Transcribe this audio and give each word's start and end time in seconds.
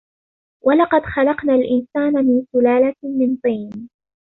ولقد 0.65 1.01
خلقنا 1.03 1.53
الإنسان 1.55 2.13
من 2.25 2.45
سلالة 2.53 2.93
من 3.03 3.35
طين 3.37 3.89